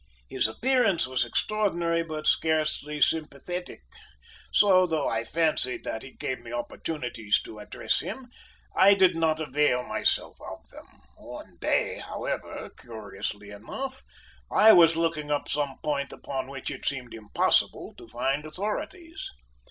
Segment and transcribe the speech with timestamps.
[0.27, 3.83] His appearance was extraordinary, but scarcely sympathetic;
[4.51, 8.29] so, though I fancied that he gave me opportunities to address him,
[8.75, 10.87] I did not avail myself of them.
[11.17, 14.01] One day, however, curiously enough,
[14.51, 19.29] I was looking up some point upon which it seemed impossible to find authorities.